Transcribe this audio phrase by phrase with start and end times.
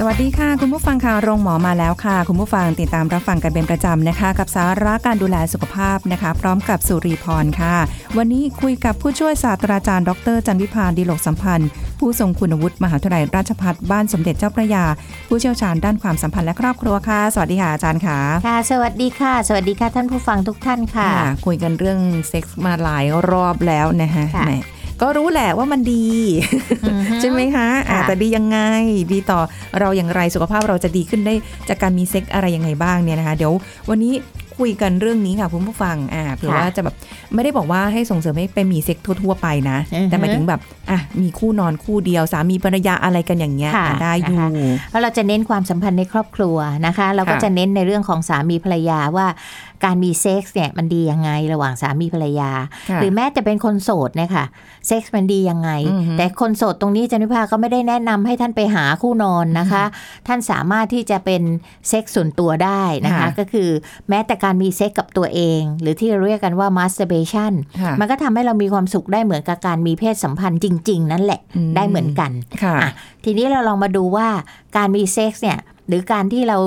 [0.00, 7.74] สวัสดีค่ะ คุณผู้ฟังค่ะโรงหมอมาแล้วค่ะ คุณผู้ฟังติดตามรับฟังกันเป็นประจำนะคะ กับสาระการดูแลสุขภาพนะคะ พร้อมกับสุรีพรค่ะ
[8.16, 14.84] วันนี้คุยกับผู้ช่วยศาสตราจารย์ ดรจันวิพาดีโลกสัมพันธ์ ผู้ทรงคุณวุฒิมหาวิทยาลัยราชภัฏบ้านสมเด็จเจ้าพระยา
[15.28, 24.52] ผู้เชี่ยวชาญด้านความสัมพันธ์และครอบครัวค่ะ สวัสดีค่ะอาจารย์ค่ะค่ะ สวัสดีค่ะ สวัสดีค่ะท่านผู้ฟังทุกท่านค่ะค่ะคุยกันเรื่องเซ็กส์มาหลายรอบแล้วนะคะค่ะแหม
[25.02, 26.06] ก็รู้แหละว่ามันดี
[26.84, 28.58] อือฮึใช่ไหมคะอ่าค่ะแต่ดียังไง
[29.12, 29.40] ดีต่อ
[29.80, 31.34] เราอย่างไรสุขภาพเราจะดีขึ้นได้
[31.68, 33.52] จากการมีเซ็กอะไรยังไงบ้างเนี่ยนะคะ เดี๋ยว
[33.90, 34.12] วันนี้
[34.58, 36.94] คุยกันเรื่องนี้ค่ะคุณผู้ฟังอ่าเผื่อค่ะว่าจะแบบ
[37.34, 44.48] ไม่ได้บอกว่าให้ส่งเสริมให้ไปมีเซ็กทั่วๆไปนะอือฮึแต่หมายถึงแบบอะมีคู่นอนคู่เดียว สามีภรรยาอะไรกันอย่างเงี้ยค่ะอะได้อยู่นะคะ
[44.90, 46.56] เพราะเราจะเน้นความสัมพันธ์ในครอบครัว
[46.86, 49.26] นะคะ เราก็ค่ะจะเน้นในเรื่องของสามีภรรยาว่า
[49.84, 52.50] การมีเซ็กส์เนี่ยมันดียังไงระหว่างสามีภรรยา
[52.90, 54.44] ค่ะหรือแม้จะเป็นคนโสดเนี่ยค่ะ
[54.86, 59.84] เซ็กส์มันดียังไงอือฮึแต่คนโสดตรงนี้จันวิภาก็ไม่ได้แนะนำให้ท่านไปหาคู่นอนนะคะ
[60.26, 61.42] ท่านสามารถที่จะเป็น
[61.88, 63.68] เซ็กส์ส่วนตัวได้นะคะค่ะก็คือ
[64.08, 72.30] แม้แต่การมีเซ็กส์กับตัวเอง หรือที่เราเรียกกันว่า masturbation ค่ะมันก็ทำให้เรามีความสุขได้เหมือนกับการมีเพศสัมพันธ์จริง ๆ นั่นแหละอืมได้เหมือนกัน
[72.62, 72.90] ค่ะอะ
[73.24, 74.28] ทีนี้เราลองมาดูว่า
[74.76, 76.58] การมีเซ็กส์เนี่ยหรือการที่เรา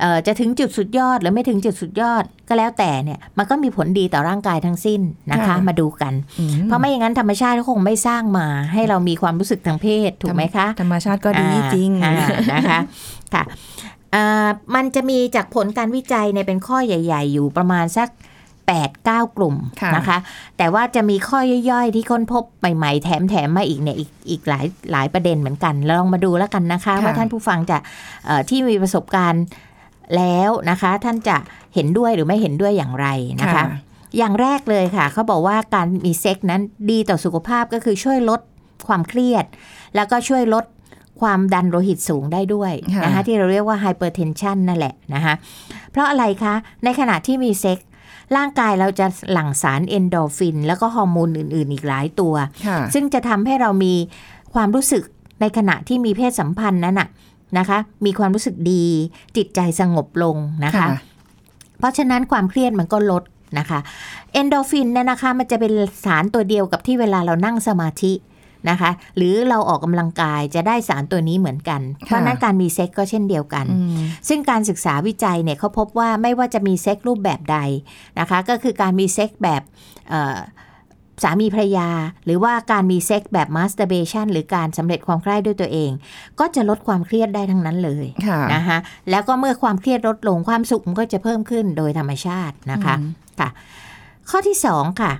[0.00, 12.80] เอ่อจะถึงจุดสุดยอด หรือไม่ถึงจุดสุดยอดก็แล้วแต่เนี่ยมันก็มีผลดีต่อร่างกายทั้งสิ้นนะคะค่ะมาดูกันอืมเพราะไม่อย่างนั้นธรรมชาติก็คงไม่สร้างมา ให้เรามีความรู้สึกทางเพศถูกไหมคะ ธรรมชาติก็ดีจริงอ่าอ่านะคะ
[13.34, 13.44] ค่ะอ่า
[14.74, 18.08] มันจะมีจากผลการวิจัยเนี่ยเป็นข้อใหญ่ ๆ อยู่ประมาณสัก
[18.66, 20.18] 8 9 กลุ่มค่ะนะคะ
[20.56, 27.78] แต่ว่าจะมีข้อย่อยๆ ที่ค้นพบใหม่ๆ แถมแถมมาอีกเนี่ยอีกอีกหลายหลายประเด็นเหมือนกันเราลองมาดูแล้วกันนะคะค่ะว่าท่านผู้ฟังจะ
[28.26, 29.44] เอ่อที่มีประสบการณ์
[30.16, 31.36] แล้วนะคะ ท่านจะ
[31.74, 33.06] เห็นด้วยหรือไม่เห็นด้วยอย่างไร
[33.40, 33.64] นะคะ
[34.18, 38.40] อย่างแรกเลยค่ะเขาบอกว่าการมีเซ็กส์นั้นดีต่อสุขภาพก็คือช่วยลด
[38.88, 39.44] ความเครียด
[39.94, 40.64] แล้วก็ช่วยลด
[41.20, 45.34] ความดันโลหิตสูงได้ด้วยค่ะนะคะที่เราเรียกว่า hypertension นั่นแหละนะคะ
[45.90, 46.54] เพราะอะไรคะ
[46.84, 47.88] ในขณะที่มีเซ็กส์
[48.36, 52.34] ร่างกายเราจะหลั่งสารเอนโดรฟิน แล้วก็ฮอร์โมนอื่น ๆ อีกหลายตัว
[52.66, 53.94] ค่ะซึ่งจะทำให้เรามี
[54.54, 55.02] ความรู้สึก
[55.40, 57.08] ในขณะที่มีเพศสัมพันธ์นั้นน่ะ
[57.58, 58.84] นะคะ มีความรู้สึกดี
[59.36, 60.88] จิตใจสงบลงนะคะ
[61.78, 63.22] เพราะฉะนั้นความเครียดมันก็ลด
[63.58, 63.78] นะคะ
[64.32, 65.72] เอนโดรฟินเนี่ยนะคะ มันจะเป็น
[66.04, 68.12] สารตัวเดียวกับที่เวลาเรานั่งสมาธิ
[68.70, 73.98] นะคะ หรือเราออกกำลังกายจะได้สารตัวนี้เหมือนกัน เพราะฉะนั้นการมีเซ็กก็เช่นเดียวกันอืม
[74.28, 77.58] ซึ่งการศึกษาวิจัยเนี่ยเขาพบว่าไม่ว่าจะมีเซ็กรูปแบบใด
[78.18, 79.62] นะคะ ก็คือการมีเซ็กแบบ
[80.08, 80.38] เอ่อ
[81.22, 81.88] สามีภรรยา
[82.24, 85.90] หรือว่าการมีเซ็กแบบ masturbation หรือการสำเร็จความใคร่ด้วยตัวเอง
[86.40, 88.78] ก็จะลดความเครียดได้ทั้งนั้นเลยค่ะนะคะ
[89.10, 93.10] แล้วก็เมื่อความเครียดลดลงความสุขมันก็จะเพิ่มขึ้นโดยธรรมชาตินะคะอืม
[93.40, 93.48] ค่ะ
[94.30, 95.12] ข้อที่สองค่ะ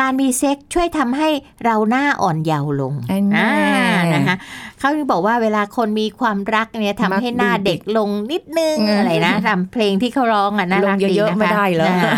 [0.00, 1.28] การมีเซ็กช่วยทำให้
[1.64, 4.36] เราหน้าอ่อนเยาว์ลงอันแน่อ่านะคะ
[4.78, 12.12] เขาบอกว่าเวลาคนมีความรักเนี่ยทำให้หน้าเด็กลงนิดนึงอืมอะไรนะตามเพลงที่เขาร้องอะน่าลรังกดีเยอะนะคะๆไม่ได้เหรอา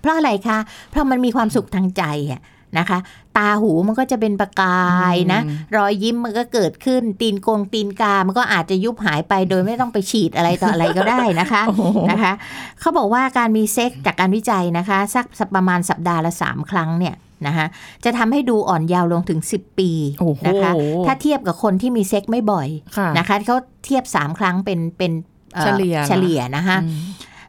[0.00, 0.58] เพราะอะไรคะ
[0.90, 2.40] เพราะมันมีความสุขทางใจอะ
[2.78, 2.98] นะคะ
[3.38, 12.32] ตาหูมันก็จะเป็นประกายนะอืมรอยยิ้มมันก็เกิดขึ้น ตีนกงตีนกา มันก็อาจจะยุบหายไปโดยไม่ต้องไปฉีดอะไรต่ออะไรก็ได้นะคะโอ้โหนะคะ
[12.80, 14.98] เขาบอกว่าการมีเซ็กจากการวิจัยนะคะ
[15.38, 17.14] สักประมาณสัปดาห์ละ 3 ครั้งเนี่ย
[17.46, 17.66] นะคะ
[18.04, 20.72] จะทำให้ดูอ่อนเยาว์ลงถึง 10 ปีโอ้โหนะคะ
[21.06, 25.12] ถ้าเทียบกับคนที่มีเซ็กไม่บ่อยค่ะนะคะเขาเทียบ 3 ครั้งเป็นเป็น
[25.56, 27.02] อ่อเฉลี่ยเหรอเฉลี่ยนะคะอืม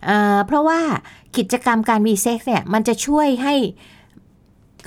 [0.05, 0.79] เอ่อเพราะว่า
[1.37, 3.55] กิจกรรมการมีเซ็กซ์เนี่ยมันจะช่วยให้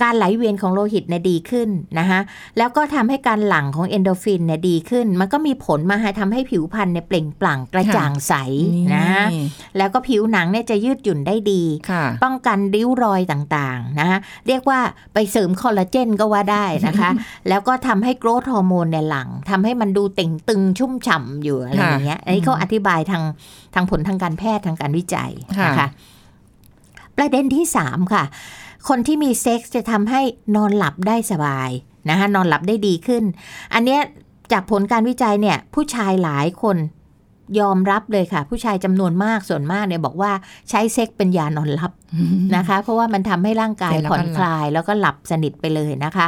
[0.01, 2.19] การไหลเวียนของโลหิตเนี่ยดีขึ้นนะคะ
[2.57, 8.33] แล้วก็ทำให้การหลั่งของเอนโดรฟินเนี่ยดีขึ้น มันก็มีผลมาให้ทำให้ผิวพรรณเนี่ยเปล่งปลั่งกระจ่างใส
[8.95, 9.43] นะนี่
[9.77, 14.79] แล้วก็ผิวหนังเนี่ยจะยืดหยุ่นได้ดีค่ะป้องกันริ้วรอยต่างๆนะคะเรียกว่า
[15.13, 17.09] ไปเสริมคอลลาเจนก็ว่าได้นะคะ
[17.49, 23.23] แล้วก็ทำให้ growth hormone เนี่ยหลั่งทำให้มันดูเต่งตึงชุ่มฉ่ำอยู่อะไรอย่างเงี้ยอันนี้เขาอธิบายทาง
[23.73, 25.31] ทางผลทางการแพทย์ทางการวิจัย
[25.65, 25.89] นะคะ
[27.17, 28.23] ประเด็นที่สามค่ะ
[28.87, 30.21] คนที่มีเซ็กส์จะทำให้
[30.55, 31.69] นอนหลับได้สบาย
[32.09, 33.23] นะคะนอนหลับได้ดีขึ้น
[33.73, 34.01] อันเนี้ย
[34.51, 36.77] จากผลการวิจัยเนี่ยผู้ชายหลายคน
[37.59, 40.31] ยอมรับเลยค่ะ ผู้ชายจำนวนมากส่วนมากเนี่ยบอกว่า
[40.69, 41.91] ใช้เซ็กเป็นยานอนหลับ
[42.55, 46.25] นะคะ เพราะว่ามันทำให้ร่างกายผ่อนคลายแล้วก็หลับสนิทไปเลยนะคะ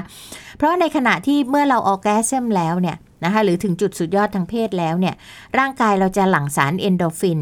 [0.57, 5.15] เพราะในขณะที่เมื่อเรา orgasm แล้วเนี่ยนะคะหรือถึงจุดสุดยอดทางเพศแล้วเนี่ย
[5.57, 7.39] ร่างกายเราจะหลั่งสารเอนโดฟิน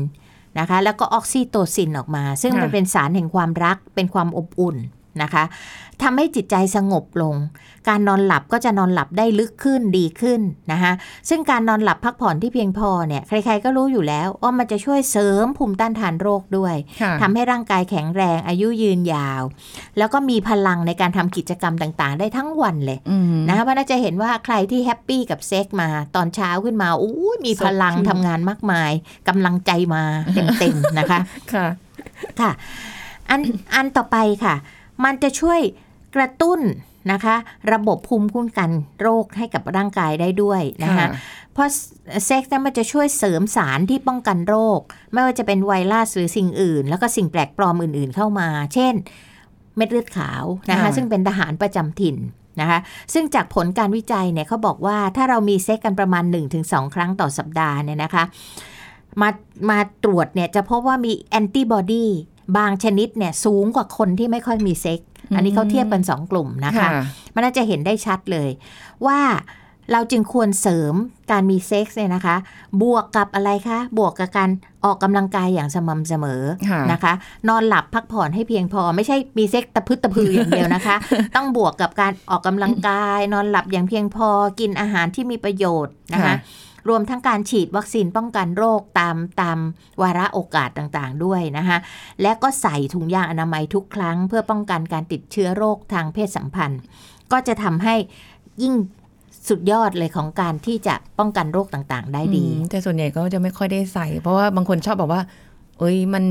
[0.60, 4.78] นะคะแล้วก็ออกซิโตซินออกมา ซึ่งมันเป็นสารแห่งความรักเป็นความอบอุ่น
[5.22, 5.44] นะคะ
[6.04, 7.36] ทำให้จิตใจสงบลง
[7.90, 10.94] การนอนหลับก็จะนอนหลับได้ลึกขึ้นดีขึ้นนะคะ
[11.30, 19.42] ซึ่งการนอนหลับพักผ่อนที่เพียงพอเนี่ยใครๆก็รู้อยู่แล้วว่ามันจะช่วยเสริมภูมิต้านทานโรคด้วยค่ะทำให้ร่างกายแข็งแรงอายุยืนยาว
[19.98, 28.92] แล้วก็มีพลังในการทำกิจกรรมต่างๆ ได้ทั้งวันเลยอืมนะคะเพราะน่าจะเห็นว่าใครที่ happy กับเซ็กมาตอนเช้าขึ้นมาอู้ยมีพลังสดชื่นทำงานมากมาย
[29.28, 30.04] กำลังใจมา
[30.60, 31.20] เต็มๆนะคะ
[31.54, 31.68] ค่ะ
[32.40, 32.52] ค่ะ
[33.30, 33.42] อัน
[33.76, 34.56] อันต่อไปค่ะ
[35.04, 35.60] มันจะช่วย
[36.16, 36.60] กระตุ้น
[37.12, 37.36] นะคะ
[37.74, 38.70] ระบบภูมิคุ้มกัน
[39.02, 41.08] โรคให้กับร่างกายได้ด้วยนะคะ
[41.54, 41.70] เพราะ
[42.26, 44.80] เซ็กซ์เนี่ยมันจะช่วยเสริมสารที่ป้องกันโรค
[45.14, 48.94] ไม่ว่าจะเป็นไวรัสหรือสิ่งอื่น แล้วก็สิ่งแปลกปลอมอื่นๆเข้ามา เช่น
[49.78, 52.18] เม็ดเลือดขาวนะคะค่ะซึ่งเป็นทหารประจำถิ่น
[52.62, 52.80] นะคะ
[53.14, 56.24] ซึ่งจากผลการวิจัยเนี่ยเขาบอกว่าถ้าเรามีเซ็กกันประมาณ
[56.60, 58.24] 1-2 ครั้งต่อสัปดาห์เนี่ยนะคะ
[59.22, 59.30] มา
[59.70, 62.08] มาตรวจเนี่ยจะพบว่ามีแอนติบอดี
[62.58, 66.88] บางชนิดเนี่ยสูงกว่าคนที่ไม่ค่อยมีเซ็กซ์อันนี้เขาเทียบกันสองกลุ่มนะคะ
[67.34, 68.50] มันน่าจะเห็นได้ชัดเลย
[69.06, 69.20] ว่า
[69.92, 70.94] เราจึงควรเสริม
[71.32, 72.36] การมีเซ็กซ์เนี่ยนะคะ
[72.82, 74.50] บวกกับอะไรคะ บวกกับการ
[74.86, 77.14] ออกกำลังกายอย่างสม่ำเสมอค่ะนะคะ
[77.50, 80.96] นอนหลับพักผ่อนให้เพียงพอ ไม่ใช่มีเซ็กซ์ตะพึดตะพืออย่างเดียวนะคะ
[81.36, 84.30] ต้องบวกกับการออกกำลังกาย นอนหลับอย่างเพียงพอ
[84.60, 86.36] กินอาหารที่มีประโยชน์นะคะค่ะ
[86.90, 89.58] รวมทั้งการฉีดวัคซีนป้องกันโรคตามตาม
[90.02, 91.78] วาระโอกาสต่างๆด้วยนะคะ
[92.22, 96.82] และก็ใส่ถุงยางอนามัยทุกครั้ง เพื่อป้องกันการติดเชื้อโรคทางเพศสัมพันธ์
[97.32, 97.96] ก็จะทำให้
[98.64, 98.74] ยิ่ง
[99.50, 105.22] สุดยอดเลยของการที่จะป้องกันโรคต่างๆ ได้ดี แต่ส่วนใหญ่ก็จะไม่ค่อยได้ใส่ เพราะว่าบางคนชอบบอกว่า
[105.84, 106.26] เอ้ยมัน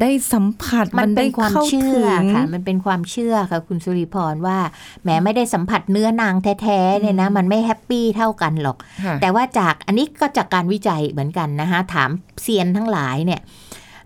[0.00, 4.58] ได้สัมผัสมันเป็นได้ความข้เชื่อถึงค่ะ มันเป็นความเชื่อค่ะ คุณสุริพรว่า
[5.02, 12.10] แหมไม่ได้สัมผัสเนื้อนางแท้ๆเนี่ยนะ มันไม่แฮปปี้เท่ากันหรอกค่ะแต่ว่าจากอันนี้ก็จากการวิจัยเหมือนกันนะคะถาม
[12.42, 13.40] เซียนทั้งหลายเนี่ย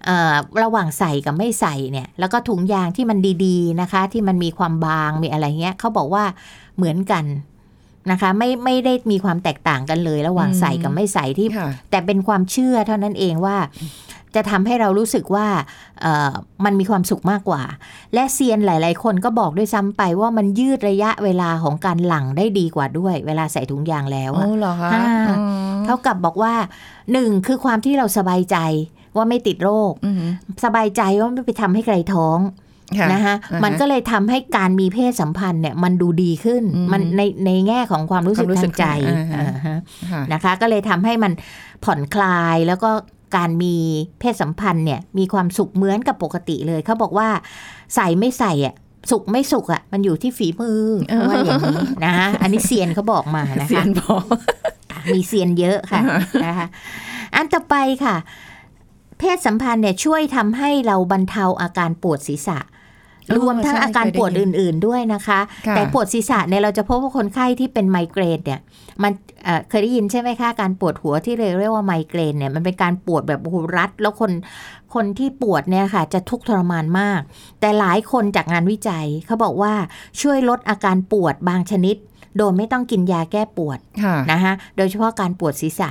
[0.04, 6.24] เอ่อระหว่างใส่กับไม่ใส่เนี่ยแล้วก็ถุงยางที่มันดีๆนะคะ ที่มันมีความบางมีอะไรเงี้ยเขาบอกว่า
[6.76, 7.24] เหมือนกัน
[8.10, 13.56] นะคะไม่ไม่ได้มีความแตกต่างกันเลย ระหว่างอืมใส่กับไม่ใส่ที่ค่ะแต่เป็นความเชื่อเท่านั้นเองว่า
[14.36, 15.46] จะทำให้เรารู้สึกว่า
[16.02, 16.32] เอ่อ
[16.64, 17.62] มันมีความสุขมากกว่า
[18.14, 25.46] และเซียนหลาย ๆ คนก็บอกด้วยซ้ำไปว่ามันยืดระยะเวลาของการหลั่งได้ดีกว่าด้วย เวลาใส่ถุงยางแล้วโอ้อะเหรอคะอ่าอ๋อ
[25.84, 26.54] เท่ากับบอกว่า
[27.12, 28.56] หนึ่งคือความที่เราสบายใจ
[29.16, 30.16] ว่าไม่ติดโรคอืม
[30.64, 32.40] สบายใจว่าไม่ไปทำให้ใครท้อง
[32.98, 39.76] ค่ะนะคะอ่าฮะมันก็เลยทำให้การมีเพศสัมพันธ์เนี่ยมันดูดีขึ้นอืมมันในในแง่ของความรู้สึกความรู้สึทากงใจอ่าฮะอ่าฮะ
[40.10, 41.32] ค่ะนะคะ ก็เลยทำให้มัน
[41.84, 42.90] ผ่อนคลายแล้วก็
[43.36, 43.74] การมี
[44.20, 47.28] เพศสัมพันธ์เนี่ยมีความสุขเหมือนกับปกติเลยเขาบอกว่า
[47.94, 48.74] ใส่ไม่ใส่อะ
[49.10, 54.22] สุขไม่สุขอะ มันอยู่ที่ฝีมือเออว่าอย่างนี้นะคะอันนี้เซียนเขาบอกมานะเสียคะนบอก
[55.12, 56.00] มีเซียนเยอะค่ะ
[56.46, 56.66] นะคะ
[57.34, 58.16] อันต่อไปค่ะ
[59.18, 62.58] เพศสัมพันธ์เนี่ยช่วยทำให้เราบรรเทาอาการปวดศีรษะ
[63.30, 68.60] อ๋อรวมทั้งใช่อาการเคยได้ปวดยินอื่น ๆด้วยนะคะค่ะแต่ปวดศีรษะเนี่ยเราจะพบว่าคนไข้ที่เป็นไมเกรนเนี่ย
[69.02, 69.12] มัน
[69.44, 74.32] เอ่อเคยได้ยินใช่ไหมคะ การปวดหัวที่เรียกว่าไมเกรนเนี่ยมันเป็นการปวดแบบโอ้โหรัด แล้วคน
[74.94, 77.20] คนที่ปวดเนี่ยค่ะ จะทุกข์ทรมานมาก
[77.60, 79.72] แต่หลายคนจากงานวิจัยเขาบอกว่า
[80.20, 81.96] ช่วยลดอาการปวดบางชนิด
[82.38, 85.90] โดยไม่ต้องกินยาแก้ปวดค่ะนะคะโดยเฉพาะการปวดศีรษะ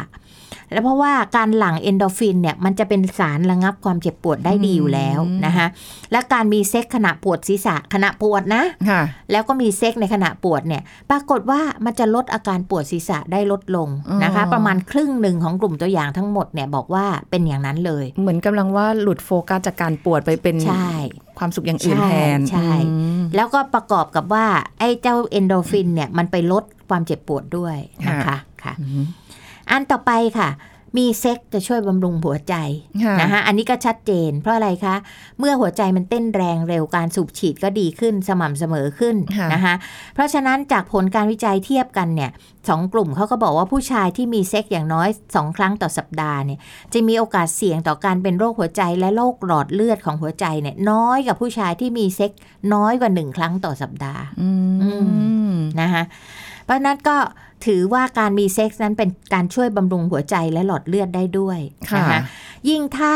[0.71, 5.67] แล้วเพราะว่าการหลั่งเอนโดรฟินเนี่ยมันจะเป็นสารระงับความเจ็บปวดได้ดีอยู่แล้วอืมนะคะ
[6.12, 13.89] และการมีเซ็กขณะปวดศีรษะขณะปวดนะค่ะแล้วก็มีเซ็กในขณะปวดเนี่ยปรากฏว่ามันจะลดอาการปวดศีรษะได้ลดลง
[14.24, 20.91] นะคะอ๋อประมาณครึ่งหนึ่งของกลุ่มตัวอย่างทั้งหมดเนี่ยบอกว่าเป็นอย่างนั้นเลย เหมือนกำลังว่าหลุดโฟกัสจากการปวดไปเป็นใช่
[21.39, 24.45] ความสุขอย่างอื่นใช่แทนใช่อืมแล้วก็ประกอบกับว่า
[24.79, 27.75] ไอ้เจ้าเอนโดรฟินเนี่ยมันไปลดความเจ็บปวดด้วย
[28.09, 28.74] นะคะค่ะ
[29.69, 30.50] อืมอันต่อไปค่ะ
[31.01, 32.55] มีเซ็กจะช่วยบำรุงหัวใจ
[33.03, 34.95] ค่ะนะคะอันนี้ก็ชัดเจน เพราะอะไรคะ
[35.39, 39.75] เมื่อหัวใจมันเต้นแรงเร็วการสูบฉีดก็ดีขึ้นสม่ำเสมอขึ้นค่ะนะคะ
[40.13, 42.31] เพราะฉะนั้นจากผลการวิจัยเทียบกันเนี่ย
[42.69, 46.60] สองกลุ่มเขาก็บอกว่าผู้ชายที่มีเซ็กอย่างน้อย 2 ครั้งต่อสัปดาห์เนี่ย
[46.93, 52.31] จะมีโอกาสเสี่ยงต่อการเป็นโรคหัวใจและโรคหลอดเลือดของหัวใจเนี่ยน้อยกว่าผู้ชายที่มีเซ็ก
[52.74, 54.50] น้อยกว่า 1 ครั้งต่อสัปดาห์อื
[55.50, 56.03] มนะคะ
[56.65, 57.17] เพราะฉะนั้นก็
[57.65, 62.19] ถือว่าการมีเซ็กซ์นั้นเป็นการช่วยบำรุงหัวใจและหลอดเลือดได้ด้วยค่ะนะคะ
[62.69, 63.13] ยิ่งถ้า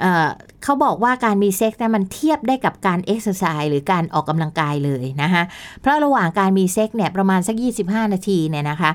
[0.00, 0.28] เอ่อ
[0.62, 5.42] เขาบอกว่าการมีเซ็กซ์นั้นมันเทียบได้กับการเอ็กซ์ไซส์หรือการออกกำลังกายเลยนะคะ
[5.80, 8.90] เพราะระหว่างการมีเซ็กซ์เนี่ยประมาณสัก 25 นาทีเนี่ยนะคะ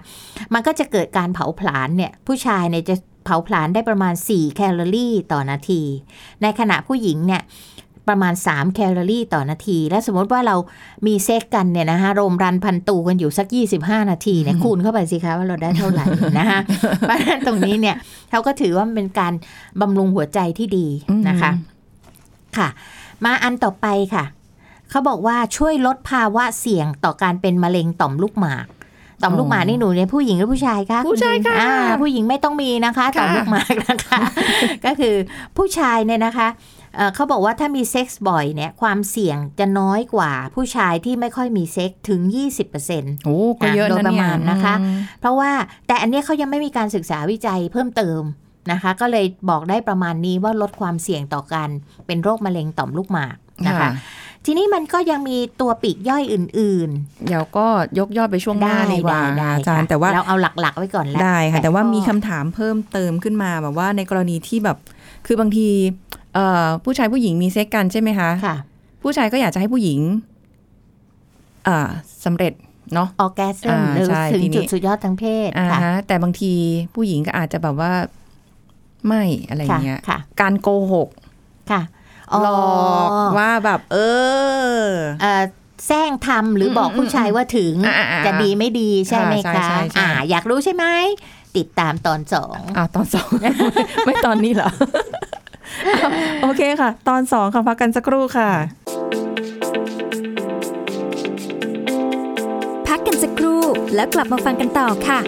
[0.53, 2.95] มันก็จะเกิดการเผาผลาญเนี่ยผู้ชายเนี่ยจะ
[3.25, 5.81] เผาผลาญได้ประมาณ 4 แคลอรี่ต่อนาที
[6.41, 7.41] ในขณะผู้หญิงเนี่ย
[8.10, 10.55] ประมาณ 3 แคลอรี่ต่อนาที และสมมติว่าเรา
[11.08, 13.48] มีเซ็กกันเนี่ยนะคะโรมรันพันตูกันอยู่สัก
[13.79, 16.05] 25 นาทีเนี่ยคูณเข้าไปสิคะว่าเราได้เท่าไหร่
[16.39, 16.60] นะคะ
[17.00, 17.96] เพราะฉะนั้นตรงนี้เนี่ย
[18.29, 19.34] เขาก็ถือว่ามันเป็นการ
[19.81, 20.88] บำรุงหัวใจที่ดี
[21.29, 21.51] นะคะ
[22.58, 22.67] ค่ะ
[23.24, 24.25] มาอันต่อไปค่ะ
[24.89, 28.67] เขาบอกว่าช่วยลดภาวะเสี่ยงต่อการเป็นมะเร็งต่อมลูกหมาก
[29.24, 34.20] ต่อมลูกหมากนี่หนูเนี่ยผู้หญิงหรือผู้ชายคะผู้ชายค่ะอ่าผู้หญิงไม่ต้องมีนะคะต่อมลูกหมากนะคะ
[34.86, 35.15] ก็คือ
[35.58, 36.48] ผู้ชายเนี่ยนะคะ
[36.95, 42.21] เอ่อเขาบอกว่าถ้ามีเซ็กส์บ่อยเนี่ยความเสี่ยงจะน้อยกว่าผู้ชายที่ไม่ค่อยมีเซ็กส์ถึง
[42.74, 45.51] 20%โอ้ก็เยอะโดยนะประเนี่ยมาณนะคะอืมเพราะว่า
[45.88, 48.21] แต่อันเนี้ยเขายังไม่มีการศึกษาวิจัยเพิ่มเติม
[48.71, 51.69] นะคะ ก็เลยบอกได้ประมาณนี้ว่าลดความเสี่ยงต่อการ
[52.07, 53.36] เป็นโรคมะเร็งต่อมลูกหมาก
[53.67, 53.89] นะคะ
[54.45, 56.89] ทีนี้มันก็ยังมีตัวปีกย่อยอื่น
[57.27, 57.65] เดี๋ยวก็
[58.00, 64.77] ยกยอดไปช่วงๆหน้าดีกว่าได้อาจารย์ค่ะแต่ว่าเราเอาหลักๆ ไว้ก่อนแล้วได้ค่ะ แต่ว่าก็มีคำถามเพิ่มเติมขึ้นมาแบบว่าในกรณีที่แบบ
[65.25, 66.11] คือบางทีเอ่อ
[66.83, 68.55] ผู้ชายผู้หญิงมีเซ็กกันใช่ไหมคะค่ะ
[69.03, 70.00] ผู้ชายก็อยากจะให้ผู้หญิง
[71.65, 71.89] เอ่อ
[72.25, 72.53] สำเร็จ
[72.93, 76.53] เนาะออแกซึมอ่าหรือใช่ถึงทีนี้จุดสุดยอดทางเพศอ่าค่ะฮะแต่บางที
[76.95, 77.93] ผู้หญิงก็อาจจะแบบว่า
[79.07, 81.09] ไม่อะไรค่ะเงี้ยค่ะการโกหก
[81.71, 81.81] ค่ะ
[82.41, 82.65] หลอ
[83.07, 83.97] กว่าแบบ เอ
[84.79, 84.85] อ
[85.21, 85.43] เอ่อ
[85.88, 90.85] แซงทำหรือบอกอืมผู้ชายว่าถึงอ่าอ่าจะดีไม่ดีใช่ไหมใช่คะใช่ใช่อ่า อยากรู้ใช่ไหม
[91.57, 93.29] ติดตามตอนสองอ่าตอนสอง
[94.05, 94.69] ไม่ตอนนี้เหรอ
[96.43, 98.49] โอเคค่ะ ตอนสองค่ะพักกันสักครู่ค่ะ
[102.87, 103.61] พักกันสักครู่
[103.95, 105.19] แล้วกลับมาฟังกันต่อค่ะ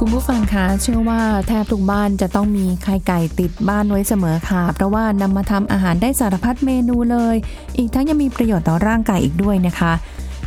[0.00, 7.36] คุณผู้ฟังคะเชื่อว่าแทบทุกบ้านจะต้องมีไข่ไก่ติดบ้านไว้เสมอค่ะ เพราะว่านำมาทำอาหารได้สารพัดเมนูเลย
[7.76, 9.92] อีกทั้งยังมีประโยชน์ต่อร่างกายอีกด้วยนะคะ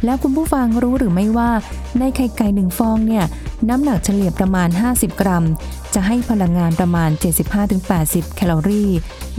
[0.05, 1.51] แล้วคุณผู้ฟังรู้หรือไม่ว่า
[2.00, 3.25] ในไข่ไก่หนึ่งฟองเนี่ย
[3.70, 5.46] น้ำหนักเฉลี่ยประมาณ 50 กรัม
[5.93, 7.10] จะให้พลังงานประมาณ
[7.74, 8.89] 75-80 แคลอรี่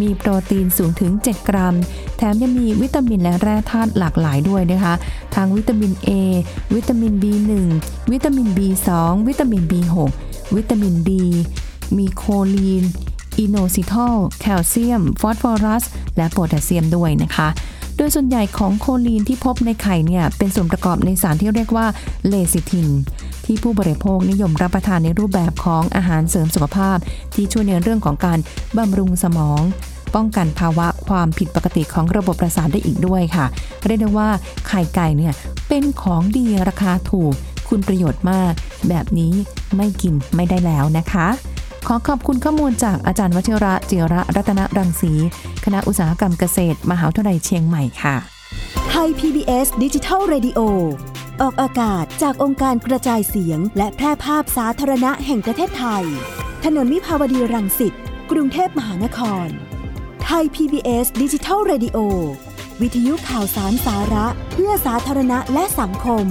[0.01, 1.75] มีโปรตีนสูงถึง 7 กรัม
[2.17, 4.95] แถมยังมีวิตามินและแร่ธาตุหลากหลายด้วยนะคะ
[5.35, 6.11] ทั้งวิตามิน A
[6.75, 7.53] วิตามิน B1
[8.13, 8.91] วิตามิน B2
[9.29, 9.97] วิตามิน B6
[10.57, 11.11] วิตามิน D
[11.99, 12.85] มีโคลีน
[13.39, 15.85] อิโนซิทอล แคลเซียม ฟอสฟอรัส
[16.17, 17.49] และโพแทสเซียมด้วยนะคะ
[18.03, 21.87] โดยส่วนใหญ่ของโคลีนที่พบในไข่เนี่ยเป็นส่วนประกอบในสารที่เรียกว่า
[22.29, 22.89] เลซิทิน
[23.45, 26.99] ที่ผู้บริโภคนิยมรับประทานในรูปแบบของอาหารเสริมสุขภาพ
[27.35, 28.39] ที่ช่วยในเรื่องของการ
[28.79, 29.63] บำรุงสมอง
[30.15, 33.47] ป้องกันภาวะความผิดปกติของระบบประสาทได้อีกด้วยค่ะ
[33.87, 34.29] เรียกได้ว่า
[34.69, 35.33] ไข่ไก่เนี่ย
[35.69, 37.35] เป็นของดีราคาถูก
[37.69, 38.53] คุณประโยชน์มาก
[38.89, 39.33] แบบนี้
[39.77, 41.27] ไม่กินไม่ได้แล้วนะคะ
[41.87, 45.13] ขอขอบคุณข้อมูลจากอาจารย์วชิระจิระรัตนรังสี
[45.65, 48.17] คณะอุตสาหกรรมเกษตร มหาวิทยาลัยเชียงใหม่ค่ะ
[48.91, 50.61] ไทย PBS ดิจิทัล Radio
[51.43, 56.05] ออกอากาศจากองค์การกระจายเสียง และแพร่ภาพสาธารณะแห่งประเทศไทย
[56.65, 57.95] ถนนมิภาวดีรังสิต
[58.31, 59.49] กรุงเทพมหานคร
[60.25, 61.99] ไทย PBS ดิจิทัล Radio
[62.81, 66.27] วิทยุข่าวสารสาระ เพื่อสาธารณะและสังคม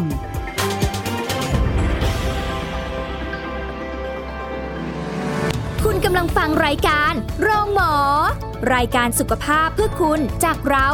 [6.12, 7.94] ำลังฟังรายการโรงหมอ
[8.76, 10.88] รายการสุขภาพเพื่อคุณจากเรา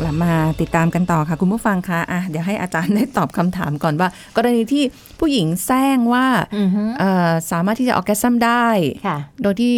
[0.00, 4.84] กลับมาติดตามกันต่อค่ะ คุณผู้ฟังคะอะเดี๋ยวให้อาจารย์ได้ตอบคำถามก่อนว่า กรณีที่
[5.20, 8.66] ผู้หญิงแซงว่าอือฮึเอ่อสามารถที่จะออแกซัมได้
[9.06, 9.74] ค่ะโดยที่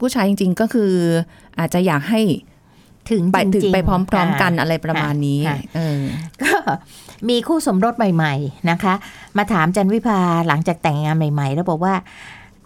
[0.00, 0.92] ผู้ชายจริง ๆ ก็คือ
[1.58, 2.20] อาจจะอยากให้
[3.10, 6.02] ถึงไปจถึริงงๆไปพร้อม ๆ กันค่ะอะไรประมาณนี้ค่ะเออ
[6.42, 6.52] ก็
[7.28, 8.94] มีคู่สมรสใหม่ ๆ นะคะ
[9.36, 11.94] มาถามจันวิภาหลังจากแต่งงานใหม่ ๆ แล้วบอกว่า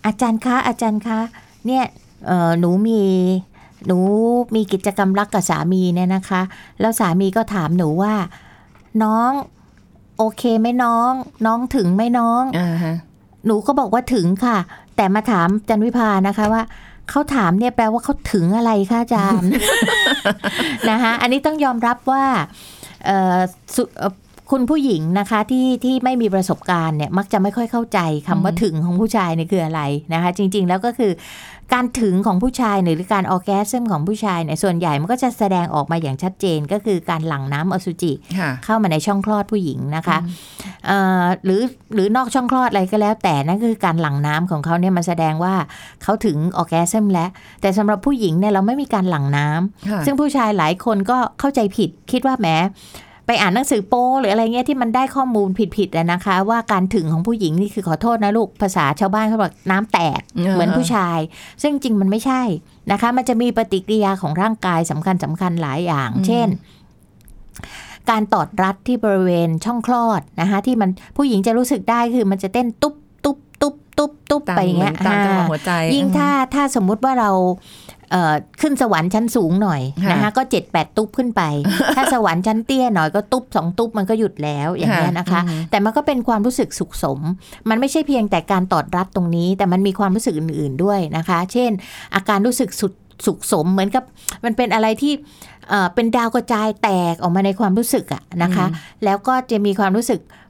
[0.08, 1.20] อาจารย์คะอาจารย์คะ
[1.66, 1.84] เนี่ย
[2.26, 3.00] เอ่อหนูมี
[3.86, 3.98] หนู
[4.54, 6.40] มีกิจกรรมรักกับสามีเนี่ยนะคะ
[6.80, 8.14] แล้วสามีก็ถามหนูว่า
[9.02, 9.30] น้อง
[10.18, 11.12] โอเคไหมน้อง
[11.46, 12.94] น้องถึงไหมน้องอ่าฮะ
[13.46, 14.56] หนูก็บอกว่าถึงค่ะ
[14.96, 16.62] แต่มาถามจันวิพานะคะว่า
[17.10, 19.50] เขาถามเนี่ยแปลว่าเขาถึงอะไรคะอาจารย์
[20.90, 22.24] นะคะอันนี้ต้องยอมรับว่า
[23.04, 23.38] เอ่อ
[23.74, 24.12] สุเอ่อ
[24.52, 31.12] คุณผู้หญิงนะคะที่ที่ไม่มีประสบการณ์เนี่ยมักจะไม่ค่อยเข้าใจคำว่าถึงของผู้ชายเนี่ยคืออะไรนะคะ จริง ๆ แล้วก็คือ
[31.72, 40.18] การถึงของผู้ชายเนี่ยหรือการออแกซึมของผู้ชายเนี่ยส่วนใหญ่มันก็จะแสดงออกมาอย่างชัดเจนก็คือการหลั่งน้ำอสุจิค่ะเข้ามาในช่องคลอดผู้หญิงนะคะ
[40.86, 41.62] เอ่อหรือ
[41.94, 45.54] หรือนอกช่องคลอดอะไรก็แล้ว แต่นั่นคือการหลั่งน้ำของเขาเนี่ยมันแสดงว่า
[46.02, 52.48] เขาถึงออแกซึมแล้ว แต่สำหรับผู้หญิงเนี่ยเราไม่มีการหลั่งน้ำค่ะซึ่งผู้ชายหลายคนก็เข้าใจผิดคิดว่าแหม
[53.30, 61.18] ไปอ่านหนังสือโป้หรืออะไรเงี้ยที่มันได้ข้อมูลผิดๆอะนะคะ ว่าการถึงของผู้หญิงนี่คือขอโทษนะลูกภาษาชาวบ้านเขาบอกน้ำแตกอ่าเหมือนผู้ชาย
[61.62, 62.42] ซึ่งจริงมันไม่ใช่
[62.92, 66.48] นะคะ มันจะมีปฏิกิริยาของร่างกายสำคัญสำคัญหลายอย่าง เช่น
[68.10, 72.94] การตอดรัดที่บริเวณช่องคลอดนะคะที่มันผู้หญิงจะรู้สึกได้คือมันจะเต้นตุ๊บ
[73.98, 77.30] ตุ๊บตุ๊บตุ๊บตุ๊บตามไปอย่างเหมืเงี้อยนตามจังหวะอ่าหัวใจ ยิ่งถ้าถ้าสมมุติว่าเรา
[78.12, 81.42] เอ่อขึ้นสวรรค์ชั้นสูงหน่อยค่ะนะคะก็เจ็ดแปดตุ๊บขึ้นไป
[81.96, 87.18] ถ้าสวรรค์ชั้นเตี้ยหน่อยก็ตุ๊บสองตุ๊บมันก็หยุดแล้วอย่างนี้ยนะคะอืมแต่มันก็เป็นความรู้สึกสุขสม
[87.68, 91.70] มันไม่ใช่เพียงแต่การตอดรัดตรงนี้ แต่มันมีความรู้สึกอื่น ๆด้วยนะคะ เช่น
[92.14, 92.92] อาการรู้สึกสุด
[93.26, 94.04] สุขสมเหมือนกับ
[94.44, 95.12] มันเป็นอะไรที่
[95.68, 98.66] เอ่อเป็นดาวกระจายแตกออกมาในความรู้สึกอะนะคะ
[99.04, 100.47] แล้วก็จะมีความรู้สึกเอ่อ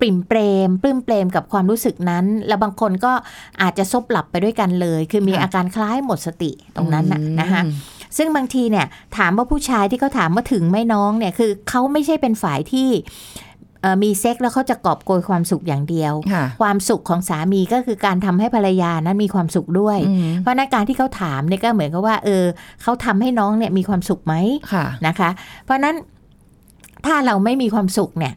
[0.00, 3.12] ปริ่มเปรม ปลื้มเปรมกับความรู้สึกนั้น แล้วบางคนก็
[3.62, 7.72] อาจจะซบหลับไปด้วยกันเลย คือมีค่ะอาการคล้ายหมดสติตรงนั้นน่ะนะคะอืม
[8.16, 8.86] ซึ่งบางทีเนี่ย
[9.16, 12.88] ถามว่าผู้ชายที่เขาถามว่าถึงไหม่น้องเนี่ยคือเขาไม่ใช่เป็นฝ่ายที่
[13.82, 22.44] เอ่อมีเซ็กแล้วเขาจะกอบโกยความสุขอย่างเดียวค่ะความสุขของสามีก็คือการทำให้ภรรยานั้นมีความสุขด้วยอืมเพราะในการที่เขาถามเนี่ยก็เหมือนกับว่า เออ
[22.82, 24.34] เขาทำให้น้องเนี่ยมีความสุขไหม
[24.72, 25.30] ค่ะนะคะ
[25.64, 25.94] เพราะฉะนั้น
[27.06, 28.34] ถ้าเราไม่มีความสุขเนี่ย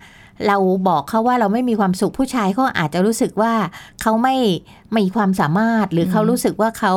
[0.48, 0.58] เรา
[0.88, 3.54] บอกเขาว่าเราไม่มีความสุขผู้ชายเขาอาจจะรู้สึกว่า
[4.02, 4.36] เขาไม่
[4.92, 6.94] ไม่มีความสามารถ หรือเขารู้สึกว่าเขา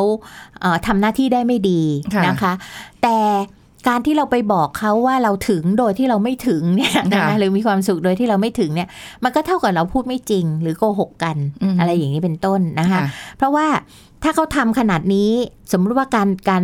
[0.60, 1.82] เอ่อทำหน้าที่ได้ไม่ดี
[2.14, 2.52] ค่ะนะคะ
[3.02, 3.18] แต่
[3.88, 8.88] การที่เราไปบอกเขาว่าเราถึงโดยที่เราไม่ถึงเนี่ยนะคะหรือมีความสุขโดยที่เราไม่ถึงเนี่ย
[9.24, 13.04] มันก็เท่ากับเราพูดไม่จริง หรือโกหกกันอืมอะไรอย่างนี้เป็นต้นนะคะค่ะ
[13.38, 13.66] เพราะว่า
[14.24, 15.30] ถ้าเขาทำขนาดนี้
[15.72, 16.62] สมมติว่าการการ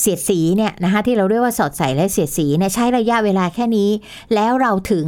[0.00, 3.90] เสียดสีเนี่ยนะคะที่เราเรียกว่าสอดใส่และเสียดสีเนี่ยใช้ระยะเวลาแค่นี้
[4.34, 5.06] แล้วเราถึง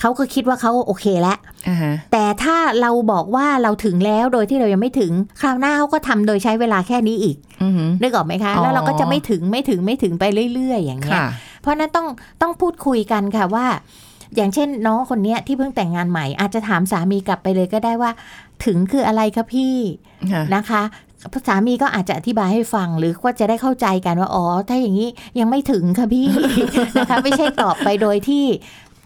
[0.00, 7.72] เขาก็คิดว่าเขาโอเคแล้วอ่าฮะแต่ถ้าเราบอกว่าเราถึงแล้วโดยที่เรายังไม่ถึง คราวหน้าเขาก็ทำโดยใช้เวลาแค่นี้อีกอืม
[8.02, 10.24] นึกออกไหมคะอ๋อแล้วเราก็จะไม่ถึงไม่ถึงไม่ถึงไป
[10.54, 11.26] เรื่อย ๆ อย่างเงี้ยค่ะ
[11.60, 12.06] เพราะฉะนั้นต้อง
[12.42, 13.66] ต้องพูดคุยกันค่ะว่า
[14.36, 18.10] อย่างเช่นน้องคนเนี้ยที่เพิ่งแต่งงานใหม่ อาจจะถามสามีกลับไปเลยก็ได้ว่า
[18.64, 19.76] ถึงคืออะไรคะพี่
[20.32, 20.82] ค่ะนะคะ
[21.48, 26.26] สามีก็อาจจะอธิบายให้ฟังหรือว่าจะได้เข้าใจกันว่า อ๋อ ถ้าอย่างนี้ยังไม่ถึงค่ะพี่
[26.98, 28.44] นะคะไม่ใช่ตอบไปโดยที่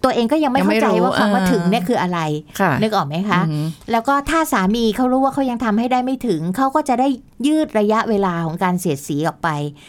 [0.04, 2.20] ตัวเองก็ยังไม่ยังไม่เข้าใจว่ารู้คำว่าอ่าถึงเนี่ยคืออะไร
[2.60, 7.08] ค่ะนึกออกไหมคะอืมแล้วก็ถ้าสามีเขารู้ว่าเขายังทำให้ได้ไม่ถึง เขาก็จะได้
[7.46, 9.48] ยืดระยะเวลาของการเสียดสีออกไป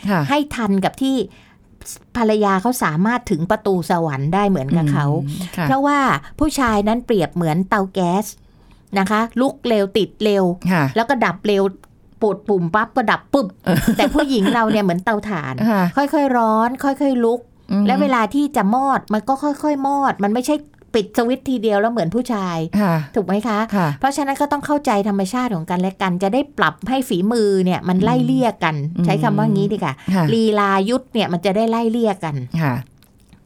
[0.09, 1.15] ค่ะให้ทันกับที่
[2.17, 5.99] ภรรยาเขาสามารถถึงประตูสวรรค์ได้เหมือนกับเขาอืมค่ะเพราะว่า
[6.39, 8.25] ผู้ชายนั้นเปรียบเหมือนเตาแก๊ส
[8.99, 11.63] นะคะ ลุกเร็วติดเร็วค่ะแล้วก็ดับเร็ว
[12.21, 13.47] ปวดปุ่มปั๊บก็ดับปุ๊บ
[13.97, 17.39] แต่ผู้หญิงเราเนี่ยเหมือนเตาถ่าน ค่ะค่อยๆร้อน ค่อยๆลุก
[17.71, 20.55] อืมและเวลาที่จะมอดมันก็ค่อยๆ มอด มันไม่ใช่
[20.95, 32.73] ปิดสวิตช์ทีเดียวแล้วเหมือนผู้ชายค่ะถูกไหมคะค่ะเพราะฉะนั้นก็ต้องเข้าใจธรรมชาติของกันและกันจะได้ปรับให้ฝีมือเนี่ยมันไล่เลี่ยกันอืมใช้คำว่างี้ดีกว่าค่ะลีลายุทธเนี่ยมันจะได้ไล่เลี่ยกันค่ะ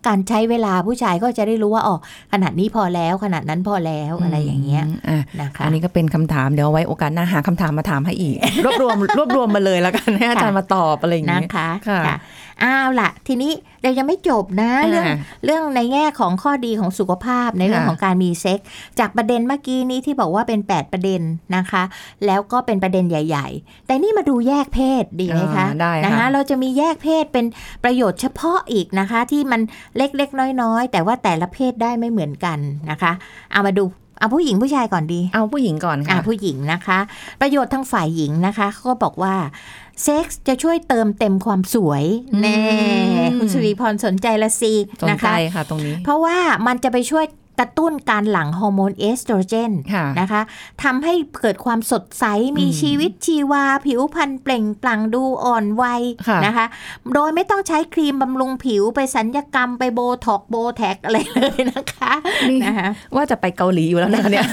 [0.08, 1.96] การใช้เวลาผู้ชายก็จะได้รู้ว่าอ๋อ
[2.34, 12.18] ขนาดนี้พอแล้วขนาดนั้นพอแล้วอะไรอย่างเงี้ยมอะนะคะอันนี้ก็เป็นคำถามเดี๋ยวเอาไว้โอกาสหน้าหาคำถามมาถามให้อีก รวบรวมรวบรวมมาเลยแล้วกันให้อาจารย์มาตอบอะไรอย่างนะนี้คะค่ะ
[12.64, 15.06] อ้าวล่ะทีนี้เรายังไม่จบนะอ่าเรื่อง
[15.46, 18.68] เรื่องในแง่ของข้อดีของสุขภาพในเรื่องค่ะของการมีเซ็กส์
[19.00, 21.22] จากประเด็นเมื่อกี้นี้ที่บอกว่าเป็น 8 ประเด็น
[21.56, 21.84] นะคะ
[22.26, 27.46] แล้วก็เป็นประเด็นใหญ่ ๆ แต่นี่มาดูแยกเพศดีไหมคะอ่าได้นะค่ะคะเราจะมีแยกเพศเป็น
[27.84, 29.62] ประโยชน์เฉพาะอีกนะคะ ที่มัน
[29.98, 33.12] เล็กๆ น้อยๆ แต่ว่าแต่ละเพศได้ไม่เหมือนกันนะคะ
[33.54, 33.86] เอามาดู
[34.20, 37.00] เอาผู้หญิงผู้ชายก่อนดี เอาผู้หญิงก่อนอะค่ะผู้หญิงนะคะ
[37.42, 39.36] ประโยชน์ทางฝ่ายหญิงนะคะเขาก็บอกว่า
[40.04, 42.04] เซ็กส์จะช่วยเติมเต็มความสวย
[42.34, 42.60] อืมแน่
[43.38, 47.26] คุณสุริพรสนใจละสิสนนะใจคะค่ะตรงนี้ เพราะว่ามันจะไปช่วย
[47.60, 50.42] กระตุ้นการหลั่งฮอร์โมนเอสโตรเจนค่ะนะคะ
[50.84, 52.26] ทำให้เกิดความสดใส
[52.58, 56.66] มีอืมชีวิตชีวา ผิวพรรณเปล่งปลั่งดูอ่อนวัยค่ะนะคะ
[57.14, 62.14] โดยไม่ต้องใช้ครีมบำรุงผิวไปสัญญกรรมไปโบท็อกโบแท็กอะไรเลยนะคะ
[62.50, 64.48] นี่นะคะว่าจะไปเกาหลีอยู่แล้วนะคะเนี่ย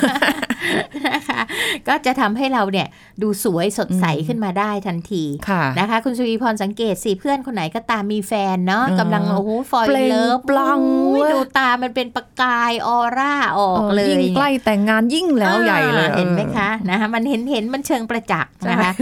[1.08, 1.40] นะคะ
[1.88, 2.86] ก็จะทำให้เราเนี่ย
[3.22, 10.80] ดูสวยสดใสอืมขึ้นมาได้ทันทีค่ะนะคะ คุณสุริพรสังเกตสิเพื่อนคนไหนก็ตามมีแฟนเนาะอืมกำลังโอ้โหฟอยเปล่งเลิฟปลั่ง
[11.12, 18.92] เว้ยดูตามันเป็นประกายออร่าออกเลยยิ่งใกล้แต่งงานยิ่งแล้วใหญ่เลยอ่าเห็นไหมออคะนะคะมันเห็นเห็นมันเชิงประจักษ์นะคะ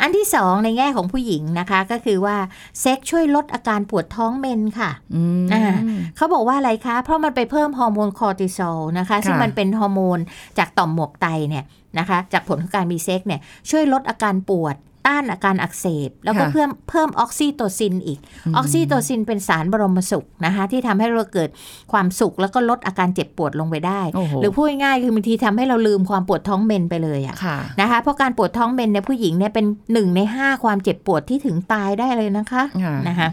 [0.00, 2.36] อันที่สองในแง่ของผู้หญิงนะคะก็คือว่า
[2.80, 5.76] เซ็กช่วยลดอาการปวดท้องเมนส์ค่ะอืมอ่า
[6.16, 10.18] เขาบอกว่าอะไรคะ เพราะมันไปเพิ่มฮอร์โมนคอร์ติซอลนะคะ ซึ่งมันเป็นฮอร์โมน
[10.58, 11.64] จากต่อมหมวกไตเนี่ย
[11.98, 18.18] นะคะ จากผลของการมีเซ็กเนี่ยช่วยลดอาการปวด ต้านอาการอักเสบ แล้วก็ค่ะเพิ่มเพิ่มออกซิโตซินอีก
[18.56, 21.48] ออกซิโตซินเป็นสารบรมสุขนะคะที่ทำให้เราเกิด
[21.92, 33.28] ความสุข แล้วก็ลดอาการเจ็บปวดลงไปได้โอ้โหหรือพูดง่ายๆคือบางทีทำให้เราลืมความปวดท้องเมนส์ไปเลยอะค่ะนะคะเพราะการปวดท้องเมนส์เนี่ยผู้หญิงเนี่ยเป็นหนึ่งในห้าความเจ็บปวดที่ถึงตายได้เลยนะคะค่ะนะคะ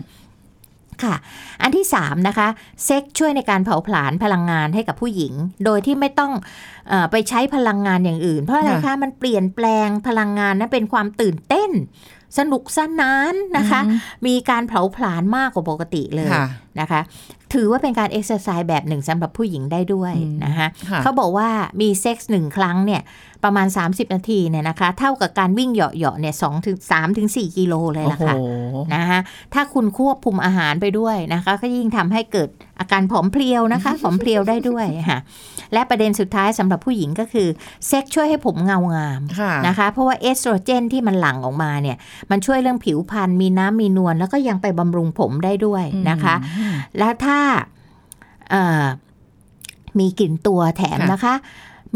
[1.04, 1.16] ค่ะ
[1.62, 2.48] อันที่ 3 นะคะ
[2.86, 5.34] เซ็กช่วยในการเผาผลาญพลังงานให้กับผู้หญิง
[5.66, 6.32] โดยที่ไม่ต้อง
[6.90, 11.72] เออไปใช้พลังงานอย่างอื่น เพราะอะไรค่ะคะมันเปลี่ยนแปลงพลังงานนั้นเป็นความตื่นเต้น
[12.38, 16.48] สนุกสนานนะคะอืมมีการเผาผลาญมากกว่าปกติเลยค่ะ
[16.80, 17.02] นะคะ
[17.54, 21.50] ถือว่าเป็นการเอ็กซ์ไซส์แบบหนึ่งสำหรับผู้หญิงได้ด้วยอืมนะคะค่ะเขาบอกว่า
[21.82, 23.02] มีเซ็กส์หนึ่งครั้งเนี่ย
[23.44, 28.36] ประมาณ 30 นาทีเนี่ยนะคะ เท่ากับการวิ่งเหยาะๆเนี่ยสองถึงสามถึงสี่กิโลเลยโอ้ล่ะโหค่ะ
[28.96, 29.20] นะคะ
[29.54, 35.20] ถ้าคุณควบคุมอาหารไปด้วยนะคะ ก็ยิ่งทำให้เกิดอาการผอมเพรียวนะคะผอมเพรียวได้ด้วยค่ะ
[35.74, 37.48] และประเด็นสุดท้ายสำหรับผู้หญิงก็คือ
[37.88, 41.98] เซ็กช่วยให้ผมเงางามค่ะนะคะ เพราะว่าเอสโตรเจนที่มันหลั่งออกมาเนี่ย
[42.32, 46.36] มันช่วยเรื่องผิวพรรณมีน้ำมีนวลแล้วก็ยังไปบำรุงผมได้ด้วยนะคะ
[46.98, 47.40] แล้วถ้า
[48.52, 48.86] เอ่อ
[50.00, 51.36] มีกลิ่นตัวแถมค่ะนะคะ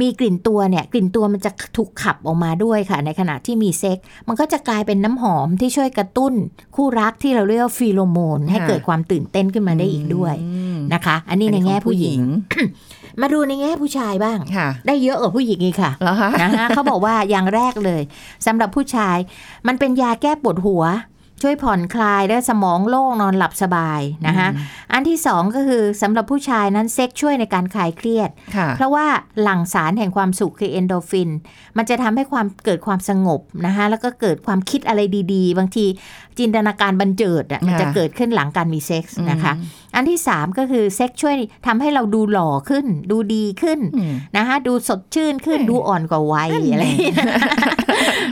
[0.01, 6.33] มีกลิ่นตัวเนี่ยกลิ่นตัวมันจะถูกขับออกมาด้วยค่ะ ในขณะที่มีเซ็กซ์มันก็จะกลายเป็นน้ำหอมที่ช่วยกระตุ้น
[6.75, 12.21] คู่รักที่เราเรียกว่าฟีโรโมน ให้ค่ะเกิดความตื่นเต้นขึ้นมาได้อีกด้วยอืมนะคะ อันนี้ในแง่ผู้หญิง
[13.21, 18.01] มาดูในแง่ผู้ชายบ้างค่ะได้เยอะกว่าผู้หญิงอีกค่ะแล้วคะนะคะเขาบอกว่าอย่างแรกเลย
[18.45, 19.17] สำหรับผู้ชาย
[19.67, 20.83] มันเป็นยาแก้ปวดหัว
[21.41, 24.47] ช่วยผ่อนคลายและสมองโล่งนอนหลับสบายนะคะ
[24.93, 29.05] อันที่สองก็คือสำหรับผู้ชายนั้นเซ็กช่วยในการคลายเครียดค่ะเพราะว่า
[29.41, 31.29] หลั่งสารแห่งความสุขคือเอนโดรฟิน
[31.77, 35.01] มันจะทำให้ความเกิดความสงบนะคะแล้วก็เกิดความคิดอะไร
[35.33, 35.85] ดี ๆ บางที
[36.39, 39.53] จินตนาการบันเจิดอะมันจะค่ะเกิดขึ้นหลังการมีเซ็กส์นะคะ
[39.95, 41.35] อันที่สามก็คือเซ็กช่วย
[41.67, 47.15] ทำให้เราดูหล่อขึ้น ดูดีขึ้นอืมนะคะดูสดชื่นขึ้นเอ้ยดูอ่อนกว่าวัยอะไรอย่างเงี้ย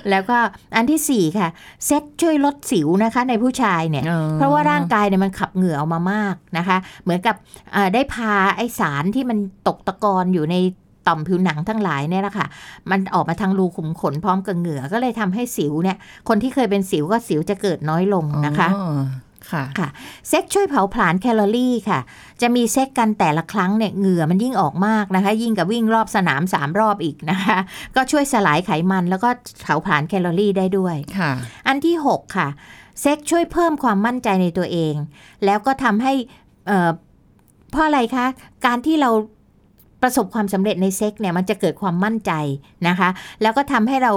[0.09, 0.37] แล้วก็
[0.75, 1.49] อันที่สี่ค่ะ
[1.85, 7.35] เซ็กช่วยลดสิวนะคะ ในผู้ชายเนี่ยอ๋อเพราะว่าร่างกายเนี่ยมันขับเหงื่อออกมามากนะคะ เหมือนกับ
[7.73, 10.55] เอ่อได้พาไอสารที่มันตกตะกอนอยู่ใน
[11.07, 12.47] ต่อมผิวหนังทั้งหลายเนี่ยแหละค่ะ
[12.91, 18.69] มันออกมาทางรูขุมขนพร้อมกับเหงื่อก็เลยทำให้สิวเนี่ย คนที่เคยเป็นสิวก็สิวจะเกิดน้อยลงนะคะ
[19.53, 19.89] อ๋อค่ะ
[20.29, 21.99] เซ็กช่วยเผาผลาญแคลอรี่ค่ะ
[22.41, 27.57] จะมีเซ็กกันแต่ละครั้งเนี่ยเหงื่อมันยิ่งออกมากนะคะ ยิ่งกับวิ่งรอบสนามสามรอบอีกนะคะ
[27.95, 29.29] ก็ช่วยสลายไขมันแล้วก็
[29.61, 31.31] เผาผลาญแคลอรี่ได้ด้วยค่ะ
[31.67, 32.47] อันที่ 6 ค่ะ
[33.01, 34.95] เซ็กช่วยเพิ่มความมั่นใจในตัวเอง
[35.45, 36.13] แล้วก็ทำให้
[36.67, 36.91] เอ่อ
[37.71, 38.25] เพราะอะไรคะ
[38.65, 39.11] การที่เรา
[40.01, 42.31] ประสบความสำเร็จในเซ็กเนี่ยมันจะเกิดความมั่นใจ
[42.87, 43.09] นะคะ
[43.41, 44.11] แล้วก็ทำให้เรา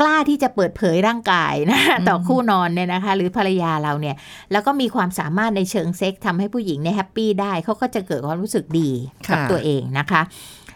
[0.00, 4.16] กล้าที่จะเปิดเผยร่างกายนะต่อคู่นอนเนี่ยนะคะ หรือภรรยาเราเนี่ย
[4.52, 8.90] แล้วก็มีความสามารถในเชิงเซ็กทำให้ผู้หญิงเนี่ย happy ได้เขาก็จะเกิดความรู้สึกดี
[9.30, 10.22] กับค่ะตัวเองนะคะ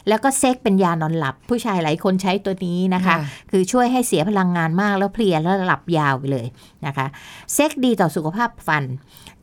[0.09, 3.19] แล้วก็เซ็กเป็นยานอนหลับผู้ชายหลายคนใช้ตัวนี้นะคะค่ะ
[3.51, 6.47] คือช่วยให้เสียพลังงานมากแล้วเพลียแล้วหลับยาวไปเลย
[6.87, 7.07] นะคะ
[7.55, 8.85] เซ็กดีต่อสุขภาพฟัน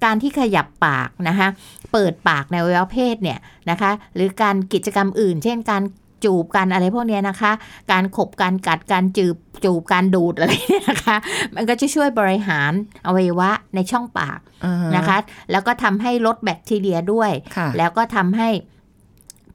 [0.03, 1.47] การที่ขยับปากนะคะ
[1.91, 5.83] เปิดปากในอวัยวะเพศเนี่ยนะคะ หรือการกิจกรรมอื่น เช่นการ
[6.25, 7.51] จูบกันอะไรพวกเนี้ยนะคะ
[7.91, 9.35] การขบการกัดการจืบ
[9.65, 11.17] จูบการดูดอะไรเนี่ยนะคะ
[11.55, 12.71] มันก็จะช่วยบริหาร
[13.07, 15.17] อวัยวะในช่องปากอ่าฮนะคะ
[15.51, 18.49] แล้วก็ทำให้ลดแบคทีเรียด้วยค่ะแล้วก็ทำให้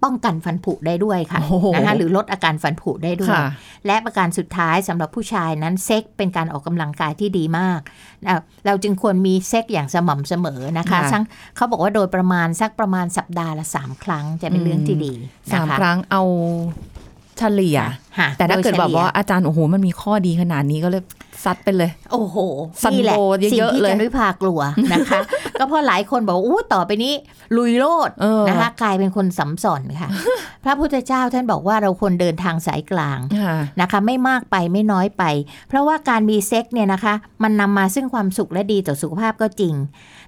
[0.04, 3.44] ป้องกันฟันผุได้ด้วยค่ะโอ้โหนะคะหรือลดอาการฟันผุได้ด้วยค่ะ
[3.86, 7.80] และประการสุดท้ายสำหรับผู้ชายนั้นเซ็กเป็นการออกกำลังกายที่ดีมาก
[8.28, 8.36] อะ
[8.66, 11.24] เราจึงควรมีเซ็กอย่างสม่ำเสมอนะคะค่ะทั้ง
[11.56, 15.12] เขาบอกว่าโดยประมาณสักประมาณสัปดาห์ละสามครั้งจะเป็นเรื่องที่ดี
[15.52, 16.22] สามนะคะครั้งเอา
[17.40, 17.78] เฉลี่ย
[18.18, 21.02] ค่ะแต่ถ้าเกิดเฉลี่บบว่าอาจารย์โอ้โหมันมีข้อดีขนาดนี้ก็เลย
[21.44, 22.36] ซัดไปเลย โอ้โห
[22.82, 24.60] ซันนี่แหละโบเยอะๆสิ่งที่เลยจันวิภากลัว
[24.92, 25.20] นะคะ
[25.58, 27.12] ก็เพราะหลายคนบอกว่าอู้ต่อไปนี้
[27.56, 30.08] ลุยโลดเออนะคะกลายเป็นคนสำส่อนค่ะ
[30.64, 35.24] พระพุทธเจ้าท่านบอกว่าเราควรเดินทางสายกลางค่ะนะคะ ไม่มากไปไม่น้อยไป
[35.68, 39.74] เพราะว่าการมีเซ็กเนี่ยนะคะ มันนำมาซึ่งความสุขและดีต่อสุขภาพก็จริง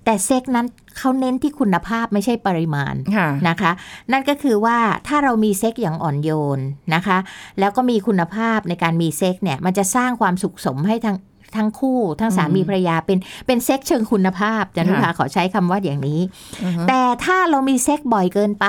[0.05, 0.67] แต่เซ็กนั้น
[0.99, 3.73] เขาเน้นที่คุณภาพไม่ใช่ปริมาณค่ะนะคะ
[4.13, 6.61] นั่นก็คือว่าถ้าเรามีเซ็กอย่างอ่อนโยน
[6.95, 7.19] นะคะ
[7.59, 11.17] แล้วก็มีคุณภาพในการมีเซ็กเนี่ยมันจะสร้างความสุขสมให้ทั้ง
[11.57, 16.21] ทั้งคู่ทั้งสามีอืมภรรยาเป็นเป็นเซ็กเชิงคุณภาพจันนุภาค่ะขอใช้คำว่าอย่างนี้
[16.63, 18.67] อือฮะแต่ถ้าเรามีเซ็กบ่อยเกินไป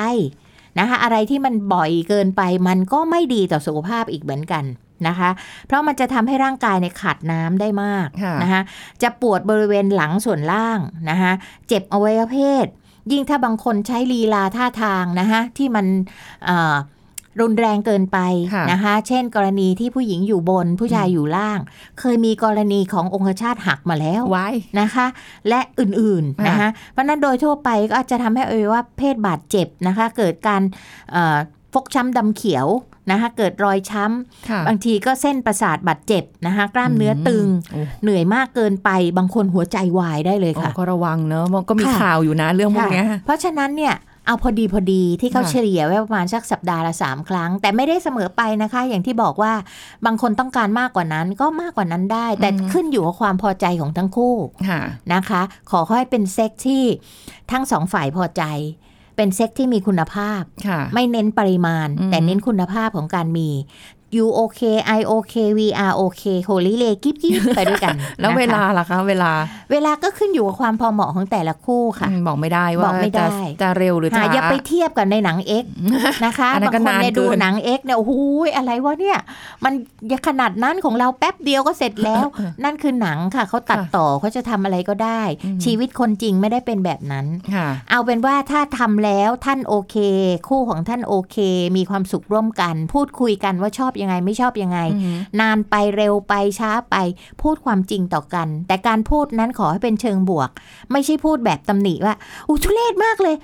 [0.80, 4.64] นะคะอะไรที่มันบ่อยเกินไปมันก็ไม่ดีต่อสุขภาพอีกเหมือนกัน
[5.08, 5.30] นะคะ
[5.68, 8.62] เพราะมันจะทำให้ร่างกายเนี่ยขาดน้ำได้มากค่ะนะคะ
[9.02, 10.80] จะปวดบริเวณหลังส่วนล่าง
[11.10, 11.32] นะคะ
[11.68, 12.68] เจ็บอวัยวะเพศ
[13.12, 15.86] ยิ่งถ้าบางคนใช้ลีลาท่าทางนะคะที่มัน
[16.46, 16.76] เอ่อ
[17.42, 18.20] รุนแรงเกินไป
[18.54, 21.60] ค่ะนะคะ เช่น กรณีที่ผู้หญิงอยู่บนผู้ชายอยู่ล่าง
[22.00, 24.48] เคยมีกรณีขององคชาตหักมาแล้วไว้
[24.82, 25.06] นะคะ
[25.50, 30.62] และอื่นๆค่ะนะคะ เพราะฉะนั้นโดยทั่วไปก็อาจจะทำให้อวัยวะเพศบาดเจ็บนะคะ เกิดการ
[31.12, 31.38] เอ่อ
[31.74, 32.68] ฟกช้ำดำเขียว
[33.12, 34.06] นะคะเกิดรอยช้
[34.50, 43.96] ค่ะำบางทีก็เส้นประสาทบาดเจ็บนะคะกล้ามเนื้อตึงโอ้เหนื่อยมากเกินไปบางคนหัวใจวายได้เลยโอ้ค่ะก็ระวังเนอะมันก็มีค่ะข่าวอยู่นะเรื่องพวกเนี้ยค่ะเพราะฉะนั้นเนี่ย
[44.28, 49.54] เอาพอดีพอดีที่เขาค่ะเฉลี่ยไว้ประมาณสักสัปดาห์ละสามครั้ง แต่ไม่ได้เสมอไปนะคะ อย่างที่บอกว่า
[50.06, 54.36] บางคนต้องการมากกว่านั้นก็มากกว่านั้นได้ แต่ขึ้นอยู่กับความพอใจของทั้งคู่
[54.70, 54.82] ค่ะ
[55.14, 56.84] นะคะ ขอให้เป็นเซ็กที่
[57.52, 58.44] ทั้งสองฝ่ายพอใจ
[59.16, 63.50] เป็นเซ็กที่มีคุณภาพค่ะไม่เน้นปริมาณอืมแต่เน้นคุณภาพของการมี
[64.16, 69.32] you okay I okay we are okay โฮลิเลกิ๊บกิ๊บไปด้วยกัน แล้วเวลานะคะล่ะคะเวลา
[69.72, 75.66] เวลาก็ขึ้นอยู่กับความพอเหมาะของแต่ละคู่ค่ะอืมบอกไม่ได้ว่าบอกไม่ได้จะจะเร็วหรือหาช้าอย่าไปเทียบกับในหนังเอ็ก
[76.26, 78.14] นะคะอันนั้บานงก็คนเนี่ยนานเกินดูหนังเอ็กเนี่ยโอ้โห
[78.56, 79.18] อะไรวะเนี่ย
[79.64, 79.74] มัน
[80.28, 82.26] ขนาดนั้นของเราแป๊บเดียวก็เสร็จแล้ว
[82.64, 85.22] นั่นคือหนังค่ะเขาตัดต่อเขาจะทำอะไรก็ได้
[85.66, 89.96] ชีวิตคนจริงไม่ได้เป็นแบบนั้นค่ะเอาเป็นว่าถ้าทำแล้วท่านโอเค
[90.48, 91.38] คู่ของท่านโอเค
[91.78, 96.96] มีความสุขร่วมกัน พูดคุยกันว่าชอบยังไงไม่ชอบยังไงอืมนานไปเร็วไปช้าไป
[97.42, 100.50] พูดความจริงต่อกัน แต่การพูดนั้นขอให้เป็นเชิงบวก
[100.92, 102.16] ไม่ใช่พูดแบบตำหนิว่า
[102.48, 103.36] อู้ทุเรศมากเลย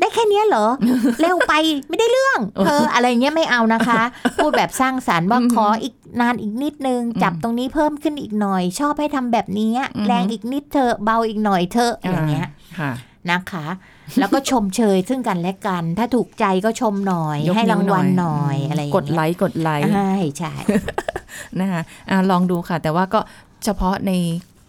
[0.00, 0.66] ได้แค่เนี้ยเหรอ
[1.20, 1.52] เร็วไป
[1.88, 4.00] ไม่ได้เรื่องเธออะไรเงี้ยไม่เอานะคะ
[4.36, 12.46] พูดแบบสร้างสารรค์ว่าอืมขออีกนานอีกนิดนึง จับตรงนี้เพิ่มขึ้นอีกหน่อย ชอบให้ทำแบบนี้อืมแรงอีกนิดเธอะเบาอีกหน่อยเธอะอย่างเงี้ย
[12.78, 12.92] ค่ะ
[13.32, 13.66] นะคะ
[14.18, 20.54] แล้วก็ชมเชยซึ่งกันและกัน ถ้าถูกใจก็ชมหน่อยยกให้รางวัลนิ้วหน่อยมอะไรอย่างกดเงี้ยไลค์กดไลค์ใช่ใช่
[21.60, 23.20] นะคะอะลองดูค่ะ แต่ว่าก็
[23.64, 24.12] เฉพาะใน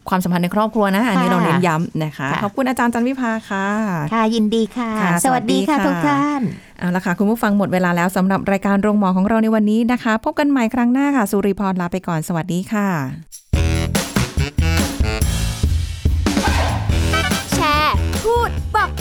[0.09, 3.67] ความสัมพันธ์ในครอบครัวนะ อันนี้เราเน้นย้ำนะคะ ขอบคุณอาจารย์จันวิภาค่ะ
[4.13, 6.41] ค่ะ ยินดีค่ะค่ะสวัสดีค่ะ สวัสดีค่ะทุกท่าน
[6.79, 12.87] เอาละค่ะ คุณผู้ฟังหมดเวลาแล้วสำหรับรายการโรงหมอของเราในวันนี้นะคะ พบกันใหม่ครั้งหน้าค่ะ สุริพรลาไปก่อนสวัสดีค่ะ